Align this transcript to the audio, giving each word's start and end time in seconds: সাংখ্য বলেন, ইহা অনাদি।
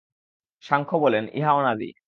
সাংখ্য 0.63 0.95
বলেন, 0.97 1.23
ইহা 1.33 1.51
অনাদি। 1.53 1.91